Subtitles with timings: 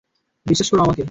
[0.45, 0.99] বিশ্বাস করো আমাকে।